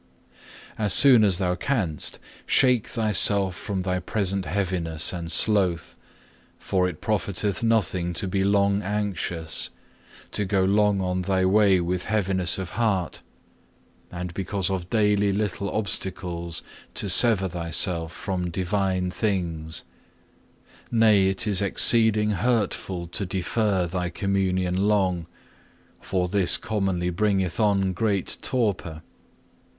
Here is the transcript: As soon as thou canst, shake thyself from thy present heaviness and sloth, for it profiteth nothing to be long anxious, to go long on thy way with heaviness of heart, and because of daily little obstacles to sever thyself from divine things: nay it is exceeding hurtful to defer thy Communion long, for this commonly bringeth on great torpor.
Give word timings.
As 0.79 0.95
soon 0.95 1.23
as 1.23 1.37
thou 1.37 1.53
canst, 1.53 2.17
shake 2.47 2.87
thyself 2.87 3.55
from 3.55 3.83
thy 3.83 3.99
present 3.99 4.47
heaviness 4.47 5.13
and 5.13 5.31
sloth, 5.31 5.95
for 6.57 6.89
it 6.89 7.01
profiteth 7.01 7.61
nothing 7.61 8.11
to 8.13 8.27
be 8.27 8.43
long 8.43 8.81
anxious, 8.81 9.69
to 10.31 10.43
go 10.43 10.63
long 10.65 11.01
on 11.01 11.21
thy 11.21 11.45
way 11.45 11.79
with 11.79 12.05
heaviness 12.05 12.57
of 12.57 12.71
heart, 12.71 13.21
and 14.11 14.33
because 14.33 14.71
of 14.71 14.89
daily 14.89 15.31
little 15.31 15.69
obstacles 15.69 16.63
to 16.95 17.07
sever 17.07 17.47
thyself 17.47 18.11
from 18.11 18.49
divine 18.49 19.11
things: 19.11 19.83
nay 20.89 21.27
it 21.27 21.45
is 21.45 21.61
exceeding 21.61 22.31
hurtful 22.31 23.05
to 23.05 23.23
defer 23.23 23.85
thy 23.85 24.09
Communion 24.09 24.87
long, 24.87 25.27
for 25.99 26.27
this 26.27 26.57
commonly 26.57 27.11
bringeth 27.11 27.59
on 27.59 27.93
great 27.93 28.39
torpor. 28.41 29.03